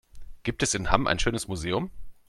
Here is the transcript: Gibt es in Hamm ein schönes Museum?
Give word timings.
Gibt 0.41 0.63
es 0.63 0.73
in 0.73 0.89
Hamm 0.89 1.05
ein 1.05 1.19
schönes 1.19 1.47
Museum? 1.47 1.91